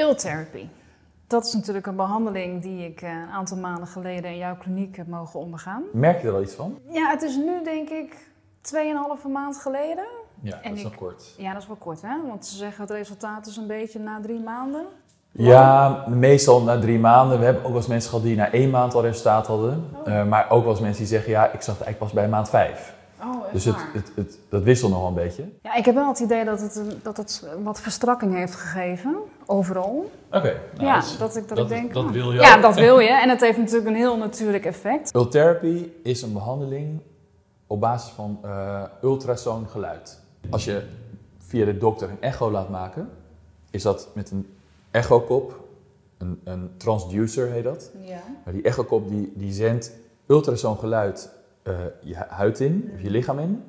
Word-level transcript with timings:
Ultherapy. 0.00 0.66
Dat 1.26 1.44
is 1.46 1.52
natuurlijk 1.54 1.86
een 1.86 1.96
behandeling 1.96 2.62
die 2.62 2.86
ik 2.86 3.02
eh, 3.02 3.10
een 3.10 3.28
aantal 3.32 3.56
maanden 3.56 3.86
geleden 3.88 4.30
in 4.30 4.36
jouw 4.36 4.56
kliniek 4.56 4.96
heb 4.96 5.06
mogen 5.06 5.40
ondergaan. 5.40 5.82
Merk 5.92 6.22
je 6.22 6.28
er 6.28 6.34
al 6.34 6.42
iets 6.42 6.54
van? 6.54 6.78
Ja, 6.88 7.10
het 7.10 7.22
is 7.22 7.36
nu 7.36 7.62
denk 7.64 7.88
ik 7.88 8.16
2,5 8.62 9.28
maand 9.32 9.56
geleden. 9.56 10.04
Ja, 10.42 10.56
En 10.62 10.62
dat 10.62 10.72
is 10.72 10.78
ik- 10.78 10.84
nog 10.84 10.94
kort. 10.94 11.34
Ja, 11.38 11.52
dat 11.52 11.62
is 11.62 11.68
wel 11.68 11.76
kort 11.76 12.02
hè, 12.02 12.14
want 12.28 12.46
ze 12.46 12.56
zeggen 12.56 12.82
het 12.82 12.90
resultaat 12.90 13.46
is 13.46 13.56
een 13.56 13.66
beetje 13.66 13.98
na 13.98 14.20
drie 14.22 14.40
maanden. 14.40 14.84
Ja, 15.32 16.04
meestal 16.08 16.62
na 16.62 16.78
drie 16.80 16.98
maanden. 16.98 17.38
We 17.38 17.44
hebben 17.44 17.62
ook 17.62 17.68
wel 17.68 17.78
eens 17.78 17.86
mensen 17.86 18.10
gehad 18.10 18.24
die 18.24 18.36
na 18.36 18.52
één 18.52 18.70
maand 18.70 18.94
al 18.94 19.02
resultaat 19.02 19.46
hadden. 19.46 19.84
Eh, 20.04 20.24
maar 20.26 20.50
ook 20.50 20.62
wel 20.62 20.70
eens 20.72 20.80
mensen 20.80 20.98
die 20.98 21.12
zeggen, 21.12 21.30
ja, 21.30 21.44
ik 21.44 21.62
zag 21.62 21.78
het 21.78 21.84
eigenlijk 21.84 21.98
pas 21.98 22.12
bij 22.12 22.28
maand 22.28 22.48
vijf. 22.48 22.94
Oh, 23.22 23.52
Dus 23.52 23.64
het, 23.64 23.76
het, 23.92 24.12
het, 24.14 24.38
dat 24.48 24.62
wisselt 24.62 24.90
nog 24.90 25.00
wel 25.00 25.08
een 25.08 25.14
beetje. 25.14 25.48
Ja, 25.62 25.74
ik 25.74 25.84
heb 25.84 25.94
wel 25.94 26.08
het 26.08 26.18
idee 26.18 26.44
dat 26.44 26.60
het, 26.60 26.82
dat 27.02 27.16
het 27.16 27.46
wat 27.62 27.80
verstrakking 27.80 28.34
heeft 28.34 28.54
gegeven, 28.54 29.16
overal. 29.50 30.10
Oké. 30.32 30.60
nou, 30.74 30.86
ja, 30.86 30.94
dat 31.00 31.16
dat 31.18 31.36
ik, 31.36 31.48
dat 31.48 31.56
dat- 31.56 31.70
ik 31.70 31.76
denk... 31.76 31.92
dat 31.92 32.04
oh. 32.04 32.10
wil 32.10 32.32
je 32.32 32.40
Ja, 32.40 32.56
ook. 32.56 32.62
dat 32.62 32.74
wil 32.74 32.98
je. 32.98 33.08
En 33.08 33.28
het 33.28 33.40
heeft 33.40 33.58
natuurlijk 33.58 33.86
een 33.86 33.94
heel 33.94 34.16
natuurlijk 34.16 34.64
effect. 34.64 35.14
Ultherapy 35.14 35.88
is 36.02 36.22
een 36.22 36.32
behandeling 36.32 37.00
op 37.66 37.80
basis 37.80 38.10
van 38.12 38.38
eh 38.42 38.82
ultrasoongeluid. 39.02 40.20
Als 40.50 40.64
je 40.64 40.82
via 41.38 41.64
de 41.64 41.78
dokter 41.78 42.10
een 42.10 42.20
echo 42.22 42.50
laat 42.50 42.68
maken, 42.68 43.08
is 43.70 43.82
dat 43.82 44.08
met 44.14 44.30
een 44.30 44.54
echokop, 44.90 45.60
een, 46.18 46.40
een 46.44 46.70
transducer 46.76 47.48
heet 47.50 47.64
dat. 47.64 47.90
Ja. 48.00 48.20
Maar 48.44 48.54
die 48.54 48.62
echokop 48.62 49.08
die, 49.08 49.32
die 49.34 49.52
zendt 49.52 49.92
ultrasoongeluid 50.26 51.30
eh, 51.62 51.74
je 52.00 52.14
hu- 52.16 52.24
huid 52.28 52.60
in, 52.60 52.90
of 52.94 53.02
je 53.02 53.10
lichaam 53.10 53.38
in. 53.38 53.64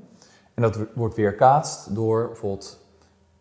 En 0.53 0.61
dat 0.61 0.77
wordt 0.93 1.15
weerkaatst 1.15 1.95
door 1.95 2.27
bijvoorbeeld 2.27 2.79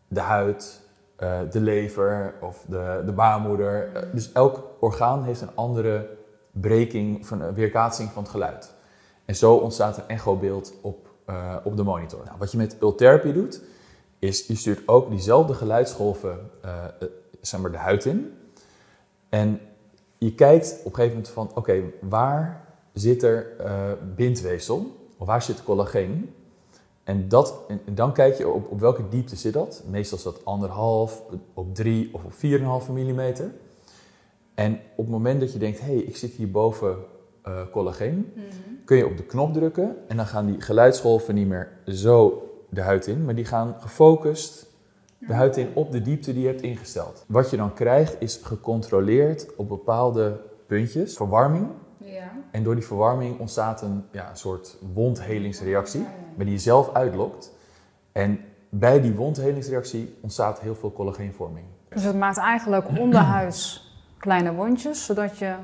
de 0.09 0.21
huid, 0.21 0.81
eh, 1.21 1.39
de 1.51 1.61
lever 1.61 2.35
of 2.41 2.65
de, 2.69 3.03
de 3.07 3.13
baarmoeder. 3.13 3.91
Eh, 3.95 4.03
dus 4.13 4.33
elk 4.33 4.63
orgaan 4.81 5.25
heeft 5.25 5.41
een 5.41 5.55
andere 5.55 6.09
breking, 6.51 7.27
van 7.27 7.41
een 7.41 7.55
weerkaatsing 7.55 8.11
van 8.11 8.23
het 8.23 8.33
geluid. 8.33 8.73
En 9.25 9.37
zo 9.37 9.55
ontstaat 9.55 9.97
een 9.97 10.09
echobeeld 10.09 10.73
op, 10.81 11.09
eh, 11.27 11.57
op 11.65 11.77
de 11.77 11.83
monitor. 11.83 12.25
Nou, 12.25 12.39
wat 12.39 12.53
je 12.53 12.59
met 12.59 12.77
ultherapy 12.81 13.33
doet, 13.33 13.61
is 14.21 14.47
je 14.47 14.55
stuurt 14.55 14.89
ook 14.89 15.11
diezelfde 15.11 15.55
geluidsgolven 15.55 16.51
eh, 16.61 16.85
eh, 16.85 17.09
zeg 17.41 17.61
maar 17.61 17.71
de 17.71 17.77
huid 17.77 18.05
in. 18.05 18.33
En 19.29 19.61
je 20.19 20.35
kijkt 20.35 20.79
op 20.79 20.85
een 20.85 20.95
gegeven 20.95 21.17
moment 21.17 21.29
van, 21.29 21.51
oké, 21.55 21.83
waar 22.01 22.65
zit 22.93 23.23
er 23.23 23.57
eh, 23.59 23.93
bindweefsel? 24.17 25.09
Of 25.19 25.27
waar 25.27 25.43
zit 25.43 25.65
collageen? 25.65 26.35
En, 27.11 27.29
dat, 27.29 27.55
en 27.69 27.95
dan 27.95 28.13
kijk 28.13 28.35
je 28.35 28.49
op, 28.49 28.71
op 28.71 28.81
welke 28.81 29.09
diepte 29.09 29.37
zit 29.37 29.53
dat. 29.53 29.83
Meestal 29.87 30.19
is 30.19 30.25
dat 30.25 30.45
anderhalf, 30.45 31.23
op 31.55 31.75
drie 31.75 32.15
of 32.15 32.25
op 32.25 32.33
4,5 32.87 32.93
millimeter. 32.93 33.51
En 34.55 34.73
op 34.73 35.05
het 35.05 35.09
moment 35.09 35.41
dat 35.41 35.53
je 35.53 35.59
denkt, 35.59 35.81
hé, 35.81 35.87
hey, 35.87 35.97
ik 35.97 36.17
zit 36.17 36.33
hier 36.33 36.51
boven 36.51 36.97
eh, 37.43 37.61
collageen, 37.73 38.33
kun 38.85 38.97
je 38.97 39.07
op 39.07 39.17
de 39.17 39.23
knop 39.23 39.53
drukken 39.53 39.97
en 40.09 40.17
dan 40.17 40.27
gaan 40.27 40.47
die 40.47 40.61
geluidsgolven 40.61 41.35
niet 41.35 41.49
meer 41.49 41.69
zo 41.87 42.43
de 42.69 42.81
huid 42.81 43.07
in, 43.07 43.25
maar 43.25 43.35
die 43.35 43.45
gaan 43.45 43.77
gefocust 43.79 44.67
de 45.19 45.33
huid 45.33 45.57
in 45.57 45.69
op 45.75 45.93
de 45.93 46.03
diepte 46.03 46.33
die 46.33 46.43
je 46.43 46.49
hebt 46.49 46.63
ingesteld. 46.63 47.25
Wat 47.29 47.51
je 47.51 47.57
dan 47.57 47.75
krijgt 47.75 48.17
is 48.19 48.41
gecontroleerd 48.43 49.57
op 49.57 49.69
bepaalde 49.69 50.41
puntjes 50.67 51.17
verwarming. 51.17 51.67
Ja. 52.05 52.31
En 52.51 52.63
door 52.63 52.75
die 52.75 52.85
verwarming 52.87 53.39
ontstaat 53.39 53.83
een, 53.83 54.05
ja, 54.11 54.31
een 54.31 54.37
soort 54.37 54.77
wondhelingsreactie, 54.95 56.07
waar 56.37 56.45
die 56.45 56.55
je 56.55 56.61
zelf 56.61 56.95
uitlokt. 56.95 57.53
En 58.13 58.41
bij 58.69 59.01
die 59.01 59.15
wondhelingsreactie 59.15 60.15
ontstaat 60.21 60.61
heel 60.61 60.75
veel 60.75 60.93
collageenvorming. 60.93 61.65
Dus 61.89 62.03
het 62.03 62.17
maakt 62.19 62.37
eigenlijk 62.39 62.89
onderhuids 62.99 63.89
kleine 64.19 64.53
wondjes, 64.55 65.05
zodat 65.05 65.39
je 65.39 65.55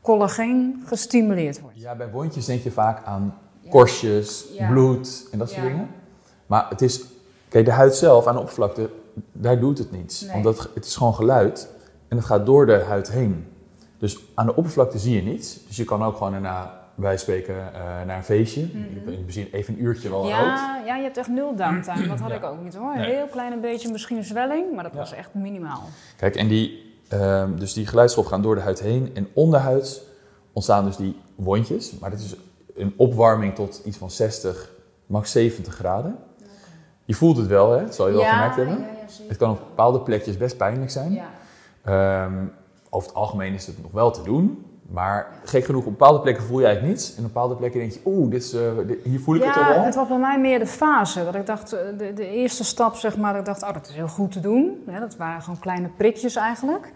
collageen 0.00 0.82
gestimuleerd 0.86 1.60
wordt. 1.60 1.80
Ja, 1.80 1.94
bij 1.94 2.10
wondjes 2.10 2.44
denk 2.44 2.62
je 2.62 2.70
vaak 2.70 3.04
aan 3.04 3.38
korstjes, 3.70 4.46
Ja. 4.52 4.68
bloed 4.68 5.28
en 5.32 5.38
dat 5.38 5.50
soort 5.50 5.62
Ja. 5.62 5.68
dingen. 5.68 5.88
Maar 6.46 6.66
het 6.68 6.82
is, 6.82 7.04
kijk, 7.48 7.64
de 7.64 7.72
huid 7.72 7.94
zelf 7.96 8.26
aan 8.26 8.34
de 8.34 8.40
oppervlakte, 8.40 8.90
daar 9.32 9.60
doet 9.60 9.78
het 9.78 9.90
niets. 9.90 10.20
Nee. 10.20 10.34
Omdat 10.36 10.68
het 10.74 10.84
is 10.84 10.96
gewoon 10.96 11.14
geluid 11.14 11.68
en 12.08 12.16
het 12.16 12.26
gaat 12.26 12.46
door 12.46 12.66
de 12.66 12.82
huid 12.88 13.10
heen. 13.10 13.46
Dus 13.98 14.18
aan 14.34 14.46
de 14.46 14.56
oppervlakte 14.56 14.98
zie 14.98 15.14
je 15.14 15.22
niets. 15.22 15.66
Dus 15.66 15.76
je 15.76 15.84
kan 15.84 16.04
ook 16.04 16.16
gewoon 16.16 16.32
daarna, 16.32 16.80
wij 16.94 17.16
spreken, 17.16 17.54
eh, 17.74 17.80
naar 18.06 18.16
een 18.16 18.24
feestje. 18.24 18.60
In 18.60 19.02
het 19.06 19.26
begin 19.26 19.48
even 19.52 19.74
een 19.74 19.82
uurtje 19.84 20.10
wel 20.10 20.20
rood. 20.22 20.30
Ja, 20.30 20.82
ja, 20.86 20.96
je 20.96 21.02
hebt 21.02 21.16
echt 21.16 21.28
nul 21.28 21.56
downtime. 21.56 22.08
Dat 22.08 22.20
had 22.20 22.30
Ja. 22.30 22.36
ik 22.36 22.44
ook 22.44 22.62
niet 22.62 22.74
hoor. 22.74 22.92
Een 22.92 23.00
Nee. 23.00 23.14
heel 23.14 23.26
klein 23.26 23.60
beetje 23.60 23.92
misschien 23.92 24.24
zwelling, 24.24 24.74
maar 24.74 24.82
dat 24.82 24.92
Ja. 24.92 24.98
was 24.98 25.12
echt 25.12 25.34
minimaal. 25.34 25.82
Kijk, 26.16 26.36
en 26.36 26.48
die, 26.48 26.94
ehm, 27.08 27.56
dus 27.56 27.72
die 27.72 27.86
gaan 27.86 28.42
door 28.42 28.54
de 28.54 28.60
huid 28.60 28.80
heen. 28.80 29.10
En 29.14 29.28
onderhuids 29.32 30.00
ontstaan 30.52 30.84
dus 30.84 30.96
die 30.96 31.20
wondjes. 31.34 31.98
Maar 31.98 32.10
dat 32.10 32.18
is 32.20 32.34
een 32.76 32.94
opwarming 32.96 33.54
tot 33.54 33.82
iets 33.84 33.96
van 33.96 34.10
60, 34.10 34.70
max 35.06 35.30
70 35.32 35.74
graden. 35.74 36.16
Je 37.04 37.14
voelt 37.14 37.36
het 37.36 37.46
wel, 37.46 37.70
hè? 37.70 37.84
Dat 37.84 37.94
zal 37.94 38.08
je 38.08 38.14
wel 38.14 38.24
gemerkt 38.24 38.56
hebben. 38.56 38.84
Het 39.28 39.36
kan 39.36 39.50
op 39.50 39.58
bepaalde 39.58 40.00
plekjes 40.00 40.36
best 40.36 40.56
pijnlijk 40.56 40.90
zijn. 40.90 41.20
Ehm, 41.84 42.32
over 42.94 43.08
het 43.08 43.16
algemeen 43.18 43.54
is 43.54 43.66
het 43.66 43.82
nog 43.82 43.92
wel 43.92 44.10
te 44.10 44.22
doen. 44.22 44.64
Maar 44.90 45.26
gek 45.44 45.64
genoeg, 45.64 45.84
op 45.84 45.90
bepaalde 45.90 46.20
plekken 46.20 46.44
voel 46.44 46.58
je 46.60 46.64
eigenlijk 46.66 46.94
niets. 46.96 47.10
En 47.16 47.18
op 47.24 47.32
bepaalde 47.32 47.54
plekken 47.54 47.80
denk 47.80 47.92
je, 47.92 48.00
oeh, 48.04 48.30
dit 48.30 48.42
is, 48.42 48.52
eh, 48.52 48.60
dit- 48.86 48.98
hier 49.04 49.20
voel 49.20 49.34
ik 49.34 49.42
het 49.44 49.56
al 49.56 49.64
wel. 49.68 49.82
het 49.82 49.94
was 49.94 50.08
bij 50.08 50.18
mij 50.18 50.40
meer 50.40 50.58
de 50.58 50.66
fase. 50.66 51.24
Dat 51.24 51.34
ik 51.34 51.46
dacht, 51.46 51.72
eh, 51.72 51.80
de, 51.98 52.12
de 52.14 52.26
eerste 52.28 52.64
stap 52.64 52.94
zeg 52.94 53.16
maar, 53.16 53.30
dat 53.32 53.40
ik 53.40 53.46
dacht, 53.46 53.62
oh 53.62 53.72
dat 53.72 53.88
is 53.88 53.94
heel 53.94 54.08
goed 54.08 54.32
te 54.32 54.40
doen. 54.40 54.82
Ja, 54.86 55.00
dat 55.00 55.16
waren 55.16 55.42
gewoon 55.42 55.58
kleine 55.58 55.88
prikjes 55.96 56.36
eigenlijk. 56.36 56.92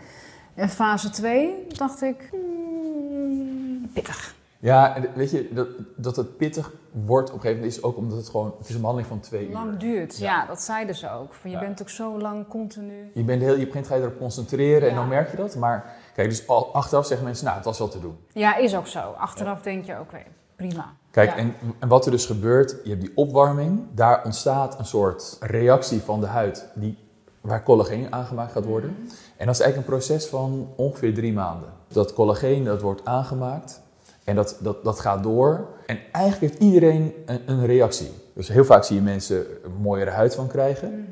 En 0.55 0.69
fase 0.69 1.11
2 1.11 1.67
dacht 1.69 2.03
ik, 2.03 2.29
hmm, 2.31 3.91
pittig. 3.93 4.35
Ja, 4.61 4.97
en 4.97 5.09
weet 5.15 5.31
je, 5.31 5.49
dat, 5.53 5.69
dat 5.97 6.17
het 6.17 6.37
pittig 6.37 6.73
wordt 6.93 7.29
op 7.29 7.35
een 7.35 7.41
gegeven 7.41 7.61
moment 7.63 7.79
is 7.79 7.83
ook 7.83 7.97
omdat 7.97 8.19
het 8.19 8.29
gewoon, 8.29 8.55
het 8.59 8.69
is 8.69 8.75
een 8.75 8.81
behandeling 8.81 9.13
van 9.13 9.21
twee 9.21 9.47
uur. 9.47 9.53
Lang 9.53 9.77
duurt, 9.77 10.19
ja. 10.19 10.25
Ja. 10.41 10.47
dat 10.47 10.61
zeiden 10.63 10.95
ze 10.95 11.11
ook. 11.11 11.35
Van, 11.35 11.51
je 11.51 11.57
Ja. 11.57 11.63
bent 11.63 11.81
ook 11.83 11.89
zo 11.89 12.19
lang 12.21 12.49
continu. 12.49 13.11
Je, 13.15 13.23
bent 13.25 13.43
heel, 13.43 13.57
je 13.57 13.67
begint 13.67 13.87
ga 13.87 13.95
je 13.95 14.01
erop 14.01 14.19
concentreren 14.19 14.89
en 14.89 14.95
dan 14.95 15.09
merk 15.09 15.31
je 15.31 15.37
dat. 15.37 15.57
Maar 15.57 15.97
kijk, 16.15 16.29
dus 16.29 16.49
al, 16.49 16.75
achteraf 16.75 17.07
zeggen 17.07 17.27
mensen, 17.27 17.45
nou, 17.45 17.57
het 17.57 17.67
was 17.67 17.79
wel 17.79 17.89
te 17.89 18.01
doen. 18.01 18.17
Ja, 18.33 18.57
is 18.57 18.77
ook 18.77 18.87
zo. 18.87 18.99
Achteraf 18.99 19.63
denk 19.63 19.85
je, 19.85 20.01
oké, 20.01 20.19
prima. 20.57 20.93
Kijk, 21.11 21.37
en, 21.37 21.55
en 21.79 21.89
wat 21.89 22.05
er 22.05 22.11
dus 22.11 22.27
gebeurt, 22.27 22.77
je 22.85 22.91
hebt 22.91 23.01
die 23.03 23.13
opwarming. 23.15 23.81
Daar 23.95 24.25
ontstaat 24.25 24.79
een 24.79 24.85
soort 24.85 25.37
reactie 25.41 26.01
van 26.03 26.21
de 26.21 26.27
huid 26.27 26.69
die, 26.75 26.99
waar 27.41 27.63
collageen 27.63 28.13
aangemaakt 28.13 28.53
gaat 28.53 28.65
worden. 28.65 28.97
En 29.37 29.47
dat 29.47 29.55
is 29.55 29.61
eigenlijk 29.61 29.77
een 29.77 29.99
proces 29.99 30.27
van 30.27 30.69
ongeveer 30.77 31.15
drie 31.15 31.33
maanden. 31.33 31.69
Dat 31.89 32.13
collageen 32.13 32.65
dat 32.65 32.81
wordt 32.83 33.05
aangemaakt 33.05 33.81
en 34.29 34.35
dat, 34.35 34.57
dat, 34.61 34.85
dat 34.85 35.01
gaat 35.01 35.23
door. 35.23 35.67
En 35.87 35.99
eigenlijk 36.13 36.53
heeft 36.53 36.63
iedereen 36.63 37.13
een, 37.27 37.41
een 37.47 37.67
reactie. 37.67 38.11
Dus 38.33 38.49
heel 38.49 38.65
vaak 38.65 38.85
zie 38.85 38.97
je 38.97 39.03
mensen 39.03 39.47
een 39.65 39.73
mooiere 39.81 40.11
huid 40.11 40.35
van 40.35 40.47
krijgen. 40.47 41.07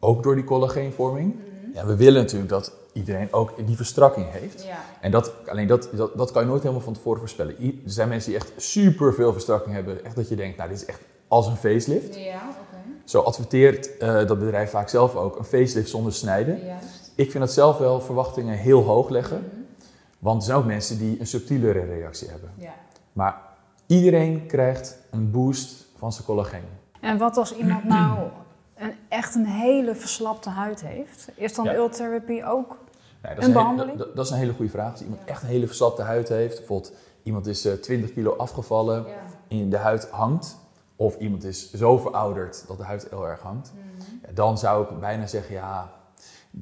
Ook 0.00 0.22
door 0.22 0.34
die 0.34 0.44
collageenvorming. 0.44 1.34
Ja, 1.74 1.86
we 1.86 1.96
willen 1.96 2.22
natuurlijk 2.22 2.50
dat 2.50 2.72
iedereen 2.92 3.32
ook 3.32 3.66
die 3.66 3.76
verstrakking 3.76 4.26
heeft. 4.30 4.64
Ja. 4.64 4.76
En 5.00 5.10
dat, 5.10 5.32
alleen 5.46 5.66
dat, 5.66 5.88
dat, 5.92 6.16
dat 6.16 6.30
kan 6.32 6.42
je 6.42 6.48
nooit 6.48 6.62
helemaal 6.62 6.82
van 6.84 6.92
tevoren 6.92 7.18
voorspellen. 7.18 7.54
I- 7.60 7.80
Er 7.84 7.90
zijn 7.90 8.08
mensen 8.08 8.30
die 8.30 8.40
echt 8.40 8.52
super 8.56 9.14
veel 9.14 9.32
verstrakking 9.32 9.74
hebben. 9.74 10.04
Echt 10.04 10.16
dat 10.16 10.28
je 10.28 10.36
denkt, 10.36 10.56
nou 10.56 10.68
dit 10.68 10.78
is 10.78 10.84
echt 10.86 11.00
als 11.28 11.46
een 11.46 11.56
facelift. 11.56 12.16
Ja. 12.16 12.40
Zo 13.04 13.20
adverteert 13.20 13.96
eh, 13.96 14.26
dat 14.26 14.38
bedrijf 14.38 14.70
vaak 14.70 14.88
zelf 14.88 15.16
ook 15.16 15.38
een 15.38 15.44
facelift 15.44 15.88
zonder 15.90 16.12
snijden. 16.12 16.64
Juist. 16.64 17.12
Ik 17.14 17.30
vind 17.30 17.44
dat 17.44 17.52
zelf 17.52 17.78
wel 17.78 18.00
verwachtingen 18.00 18.56
heel 18.58 18.82
hoog 18.82 19.08
leggen. 19.08 19.55
Want 20.18 20.40
er 20.40 20.46
zijn 20.46 20.58
ook 20.58 20.64
mensen 20.64 20.98
die 20.98 21.20
een 21.20 21.26
subtielere 21.26 21.84
reactie 21.84 22.28
hebben. 22.28 22.50
Ja. 22.56 22.74
Maar 23.12 23.40
iedereen 23.86 24.46
krijgt 24.46 24.98
een 25.10 25.30
boost 25.30 25.84
van 25.96 26.12
zijn 26.12 26.24
collageen. 26.24 26.64
En 27.00 27.18
wat 27.18 27.36
als 27.36 27.56
iemand 27.56 27.84
nou 27.84 28.18
een, 28.74 28.92
echt 29.08 29.34
een 29.34 29.46
hele 29.46 29.94
verslapte 29.94 30.48
huid 30.50 30.80
heeft? 30.80 31.28
Is 31.34 31.54
dan 31.54 31.64
Ja. 31.64 31.74
ultherapy 31.74 32.42
ook? 32.44 32.68
Nee, 32.68 32.78
dat, 33.22 33.30
Een 33.32 33.38
is 33.38 33.46
een, 33.46 33.52
behandeling? 33.52 33.92
hele- 33.96 34.04
dat, 34.06 34.16
dat 34.16 34.24
is 34.24 34.30
een 34.30 34.38
hele 34.38 34.52
goede 34.52 34.70
vraag. 34.70 34.90
Als 34.92 35.02
iemand 35.02 35.20
echt 35.24 35.42
een 35.42 35.48
hele 35.48 35.66
verslapte 35.66 36.02
huid 36.02 36.28
heeft, 36.28 36.56
bijvoorbeeld 36.58 36.92
iemand 37.22 37.46
is 37.46 37.64
eh, 37.64 37.72
20 37.72 38.12
kilo 38.12 38.36
afgevallen, 38.36 39.06
in 39.48 39.70
de 39.70 39.76
huid 39.76 40.08
hangt, 40.10 40.56
of 40.96 41.18
iemand 41.18 41.44
is 41.44 41.72
zo 41.72 41.98
verouderd 41.98 42.64
dat 42.66 42.76
de 42.78 42.84
huid 42.84 43.06
heel 43.10 43.28
erg 43.28 43.40
hangt, 43.40 43.72
ja, 44.26 44.32
dan 44.32 44.58
zou 44.58 44.82
ik 44.94 45.00
bijna 45.00 45.26
zeggen, 45.26 45.54
ja, 45.54 45.92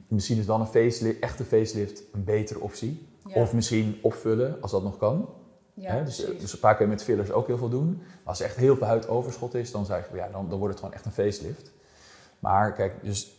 misschien 0.09 0.39
is 0.39 0.47
dan 0.47 0.61
een 0.61 0.67
facelift, 0.67 1.19
echte 1.21 1.45
facelift 1.45 2.03
een 2.13 2.25
betere 2.25 2.61
optie. 2.61 3.09
Ja. 3.27 3.41
Of 3.41 3.53
misschien 3.53 3.99
opvullen, 4.03 4.57
als 4.61 4.71
dat 4.71 4.83
nog 4.83 4.97
kan. 4.97 5.29
Hè, 5.81 6.05
dus, 6.05 6.25
eh, 6.25 6.41
dus 6.41 6.53
vaak 6.53 6.77
kun 6.77 6.85
je 6.87 6.93
met 6.93 7.03
fillers 7.03 7.31
ook 7.33 7.47
heel 7.47 7.59
veel 7.59 7.69
doen. 7.69 7.97
Maar 7.97 8.07
als 8.25 8.41
er 8.41 8.47
echt 8.47 8.57
heel 8.57 8.77
veel 8.77 8.87
huidoverschot 8.87 9.55
is, 9.55 9.71
dan, 9.71 9.85
zou 9.87 10.01
ik, 10.01 10.07
ja, 10.15 10.29
dan, 10.33 10.49
dan 10.49 10.59
wordt 10.59 10.75
het 10.75 10.79
gewoon 10.83 10.95
echt 10.95 11.05
een 11.07 11.13
facelift. 11.13 11.73
Maar 12.39 12.73
kijk, 12.73 12.95
dus 13.03 13.33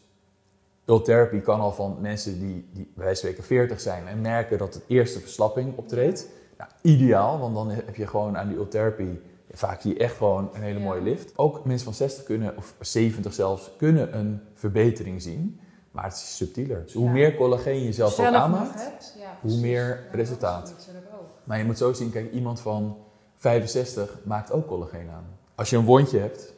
ultherapy 0.86 1.40
kan 1.40 1.60
al 1.60 1.72
van 1.72 1.98
mensen 2.02 2.40
die, 2.40 2.70
die 2.74 2.92
bij 2.96 3.04
wijze 3.06 3.22
van 3.22 3.30
spreken 3.30 3.44
40 3.44 3.80
zijn 3.82 4.08
en 4.08 4.22
merken 4.22 4.58
dat 4.58 4.74
het 4.74 4.84
eerste 4.88 5.20
verslapping 5.20 5.78
optreedt. 5.78 6.28
Nou, 6.58 6.70
ideaal, 6.82 7.40
want 7.40 7.56
dan 7.56 7.70
heb 7.70 7.96
je 7.96 8.08
gewoon 8.08 8.38
aan 8.38 8.48
die 8.48 8.58
ultherapy 8.58 9.08
vaak 9.52 9.82
hier 9.82 9.98
echt 10.00 10.16
gewoon 10.18 10.50
een 10.54 10.62
hele 10.62 10.80
Ja. 10.80 10.86
mooie 10.86 11.02
lift. 11.02 11.38
Ook 11.38 11.66
mensen 11.66 11.86
van 11.86 11.94
60 11.94 12.24
kunnen, 12.24 12.58
of 12.58 12.76
70 12.80 13.34
zelfs, 13.34 13.72
kunnen 13.78 14.18
een 14.18 14.42
verbetering 14.54 15.22
zien. 15.22 15.60
Maar 15.96 16.04
het 16.04 16.14
is 16.14 16.36
subtieler. 16.36 16.84
Dus 16.84 16.94
hoe 16.94 17.06
Ja. 17.06 17.12
meer 17.12 17.36
collageen 17.36 17.84
je 17.84 17.94
zelf 17.94 18.10
ook 18.10 18.16
Zelf 18.16 18.32
nog 18.32 18.42
aanmaakt, 18.42 18.84
hebt, 18.84 19.16
ja, 19.20 19.38
hoe 19.42 19.58
meer 19.58 19.88
Ja, 19.88 20.16
resultaat. 20.18 20.74
ook. 21.14 21.28
Maar 21.44 21.58
je 21.58 21.66
moet 21.66 21.78
zo 21.78 21.94
zien, 21.94 22.12
kijk, 22.12 22.32
iemand 22.32 22.60
van 22.60 22.98
65 23.38 24.18
maakt 24.24 24.52
ook 24.52 24.68
collageen 24.68 25.10
aan. 25.10 25.26
Als 25.56 25.70
je 25.70 25.78
een 25.78 25.86
wondje 25.86 26.20
hebt, 26.20 26.54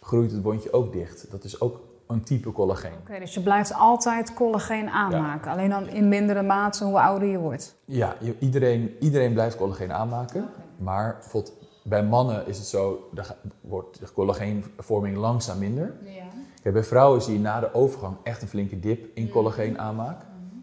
groeit 0.00 0.30
het 0.32 0.42
wondje 0.42 0.72
ook 0.72 0.92
dicht. 0.92 1.30
Dat 1.30 1.44
is 1.44 1.60
ook 1.60 1.80
een 2.06 2.22
type 2.22 2.52
collageen. 2.52 2.92
Oké, 3.08 3.18
dus 3.18 3.34
je 3.34 3.40
blijft 3.40 3.74
altijd 3.74 4.34
collageen 4.34 4.88
aanmaken. 4.88 5.50
Alleen 5.50 5.70
dan 5.70 5.88
in 5.88 6.08
mindere 6.08 6.42
mate 6.42 6.84
hoe 6.84 7.00
ouder 7.00 7.28
je 7.28 7.38
wordt. 7.38 7.74
Ja, 7.84 8.16
je- 8.20 8.36
iedereen, 8.38 8.96
iedereen 9.00 9.32
blijft 9.32 9.56
collageen 9.56 9.92
aanmaken. 9.92 10.48
Maar 10.78 11.16
bijvoorbeeld 11.20 11.52
bij 11.82 12.04
mannen 12.04 12.46
is 12.46 12.58
het 12.58 12.66
zo, 12.66 13.08
daar 13.12 13.36
wordt 13.60 14.00
de 14.00 14.12
collageenvorming 14.12 15.16
langzaam 15.16 15.58
minder. 15.58 15.94
Ja. 16.04 16.22
Kijk, 16.68 16.80
bij 16.80 16.88
vrouwen 16.88 17.22
zie 17.22 17.32
je 17.32 17.40
na 17.40 17.60
de 17.60 17.74
overgang 17.74 18.16
echt 18.22 18.42
een 18.42 18.48
flinke 18.48 18.80
dip 18.80 19.06
in 19.14 19.28
collageen 19.28 19.78
aanmaak. 19.78 20.20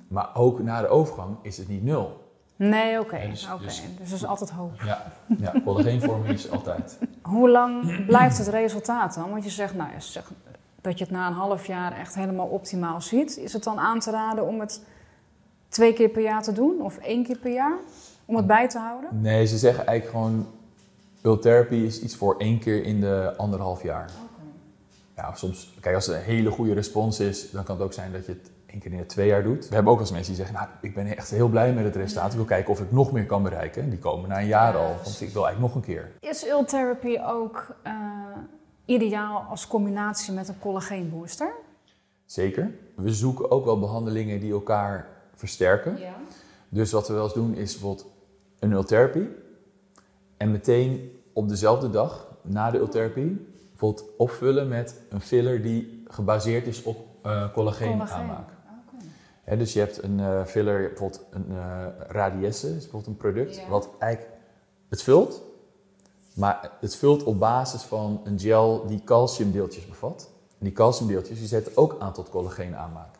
Maar 0.07 0.29
ook 0.33 0.63
na 0.63 0.81
de 0.81 0.87
overgang 0.87 1.37
is 1.41 1.57
het 1.57 1.67
niet 1.67 1.83
nul. 1.83 2.29
Nee, 2.55 2.99
oké. 2.99 3.17
Ja, 3.17 3.29
dus- 3.29 3.49
oké. 3.53 3.63
dus- 3.63 3.83
dus 3.99 4.09
dat 4.09 4.19
is 4.19 4.25
altijd 4.25 4.49
hoog. 4.49 4.85
Ja, 4.85 5.11
ja 5.37 5.53
collageenvorming 5.63 6.33
is 6.33 6.49
altijd. 6.49 6.97
Hoe 7.21 7.49
lang 7.49 8.05
blijft 8.05 8.37
het 8.37 8.47
resultaat 8.47 9.15
dan? 9.15 9.29
Want 9.29 9.43
je 9.43 9.49
zegt, 9.49 9.75
nou, 9.75 9.91
ja, 9.91 9.99
zeg 9.99 10.31
dat 10.81 10.97
je 10.97 11.03
het 11.03 11.13
na 11.13 11.27
een 11.27 11.33
half 11.33 11.67
jaar 11.67 11.97
echt 11.97 12.15
helemaal 12.15 12.47
optimaal 12.47 13.01
ziet. 13.01 13.37
Is 13.37 13.53
het 13.53 13.63
dan 13.63 13.79
aan 13.79 13.99
te 13.99 14.11
raden 14.11 14.47
om 14.47 14.59
het 14.59 14.81
twee 15.69 15.93
keer 15.93 16.09
per 16.09 16.21
jaar 16.21 16.43
te 16.43 16.51
doen? 16.51 16.81
Of 16.81 16.97
één 16.97 17.23
keer 17.23 17.37
per 17.37 17.53
jaar? 17.53 17.77
Om 18.25 18.35
het 18.35 18.47
bij 18.47 18.69
te 18.69 18.79
houden? 18.79 19.21
Nee, 19.21 19.45
ze 19.45 19.57
zeggen 19.57 19.85
eigenlijk 19.85 20.17
gewoon, 20.17 20.47
ultherapy 21.21 21.75
is 21.75 22.01
iets 22.01 22.15
voor 22.15 22.35
één 22.37 22.59
keer 22.59 22.83
in 22.83 23.01
de 23.01 23.33
anderhalf 23.37 23.83
jaar. 23.83 24.09
Ja, 25.15 25.33
soms, 25.35 25.73
kijk, 25.79 25.95
als 25.95 26.05
het 26.05 26.15
een 26.15 26.21
hele 26.21 26.51
goede 26.51 26.73
respons 26.73 27.19
is, 27.19 27.51
dan 27.51 27.63
kan 27.63 27.75
het 27.75 27.85
ook 27.85 27.93
zijn 27.93 28.11
dat 28.11 28.25
je 28.25 28.31
het 28.31 28.51
één 28.65 28.79
keer 28.79 28.91
in 28.91 28.97
de 28.97 29.05
twee 29.05 29.27
jaar 29.27 29.43
doet. 29.43 29.67
We 29.67 29.75
hebben 29.75 29.91
ook 29.91 29.97
wel 29.99 30.07
eens 30.07 30.15
mensen 30.15 30.35
die 30.35 30.43
zeggen, 30.45 30.61
nou, 30.61 30.77
ik 30.81 30.95
ben 30.95 31.17
echt 31.17 31.29
heel 31.29 31.47
blij 31.47 31.73
met 31.73 31.83
het 31.83 31.95
resultaat. 31.95 32.31
Ik 32.31 32.37
wil 32.37 32.45
kijken 32.45 32.71
of 32.71 32.79
ik 32.79 32.91
nog 32.91 33.11
meer 33.11 33.25
kan 33.25 33.43
bereiken. 33.43 33.89
Die 33.89 33.99
komen 33.99 34.29
na 34.29 34.39
een 34.39 34.47
jaar 34.47 34.73
Ja, 34.73 34.79
al, 34.79 34.95
want 35.03 35.21
ik 35.21 35.29
wil 35.29 35.45
eigenlijk 35.45 35.59
nog 35.59 35.75
een 35.75 35.93
keer. 35.93 36.11
Is 36.19 36.47
ultherapy 36.47 37.17
ook 37.25 37.75
eh, 37.83 37.93
ideaal 38.85 39.45
als 39.49 39.67
combinatie 39.67 40.33
met 40.33 40.47
een 40.47 40.59
collageenbooster? 40.59 41.53
Zeker. 42.25 42.71
We 42.95 43.13
zoeken 43.13 43.51
ook 43.51 43.65
wel 43.65 43.79
behandelingen 43.79 44.39
die 44.39 44.51
elkaar 44.51 45.07
versterken. 45.35 45.97
Ja. 45.99 46.15
Dus 46.69 46.91
wat 46.91 47.07
we 47.07 47.13
wel 47.13 47.23
eens 47.23 47.33
doen 47.33 47.55
is 47.55 47.71
bijvoorbeeld 47.71 48.11
een 48.59 48.71
ultherapy. 48.71 49.25
En 50.37 50.51
meteen 50.51 51.19
op 51.33 51.49
dezelfde 51.49 51.89
dag, 51.89 52.27
na 52.41 52.71
de 52.71 52.77
ultherapy, 52.77 53.31
bijvoorbeeld 53.79 54.09
opvullen 54.17 54.67
met 54.67 55.01
een 55.09 55.21
filler 55.21 55.61
die 55.61 56.03
gebaseerd 56.07 56.67
is 56.67 56.83
op 56.83 56.97
eh 57.21 57.53
collageen, 57.53 57.91
Collageen. 57.91 58.15
aanmaak. 58.17 58.49
Hè, 59.43 59.57
dus 59.57 59.73
je 59.73 59.79
hebt 59.79 60.03
een 60.03 60.19
eh, 60.19 60.45
filler, 60.45 60.87
bijvoorbeeld 60.87 61.25
een 61.31 61.45
eh 61.49 61.85
radiesse, 62.07 62.67
is 62.67 62.73
bijvoorbeeld 62.73 63.07
een 63.07 63.17
product, 63.17 63.67
wat 63.69 63.89
eigenlijk 63.99 64.33
het 64.89 65.01
vult, 65.03 65.41
maar 66.33 66.71
het 66.81 66.95
vult 66.95 67.23
op 67.23 67.39
basis 67.39 67.81
van 67.81 68.21
een 68.23 68.39
gel 68.39 68.85
die 68.87 69.01
calciumdeeltjes 69.03 69.87
bevat. 69.87 70.29
En 70.59 70.65
die 70.65 70.71
calciumdeeltjes 70.73 71.39
die 71.39 71.47
zetten 71.47 71.77
ook 71.77 71.95
aan 71.99 72.13
tot 72.13 72.29
collageen 72.29 72.75
aanmaak. 72.75 73.15